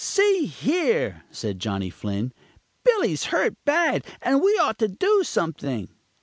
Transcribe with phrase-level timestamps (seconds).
[0.03, 2.33] "See here!" said Johnny Flynn,
[2.83, 5.89] "Billy's hurt bad, an' we ought to do something."